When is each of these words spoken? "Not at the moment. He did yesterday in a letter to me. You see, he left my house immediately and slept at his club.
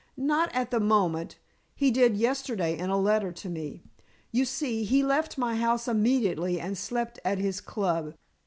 "Not 0.17 0.49
at 0.55 0.71
the 0.71 0.79
moment. 0.79 1.37
He 1.75 1.91
did 1.91 2.17
yesterday 2.17 2.75
in 2.75 2.89
a 2.89 2.97
letter 2.99 3.31
to 3.33 3.47
me. 3.49 3.83
You 4.31 4.45
see, 4.45 4.83
he 4.83 5.03
left 5.03 5.37
my 5.37 5.57
house 5.57 5.87
immediately 5.87 6.59
and 6.59 6.75
slept 6.75 7.19
at 7.23 7.37
his 7.37 7.61
club. 7.61 8.15